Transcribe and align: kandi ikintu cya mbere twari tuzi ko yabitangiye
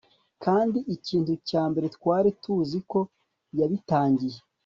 kandi 0.43 0.79
ikintu 0.95 1.33
cya 1.47 1.63
mbere 1.71 1.87
twari 1.95 2.29
tuzi 2.41 2.79
ko 2.91 2.99
yabitangiye 3.59 4.39